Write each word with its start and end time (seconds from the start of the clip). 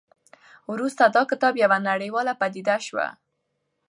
وروسته 0.71 1.03
دا 1.15 1.21
کتاب 1.31 1.53
یوه 1.63 1.77
نړیواله 1.89 2.33
پدیده 2.41 2.77
شوه. 2.87 3.07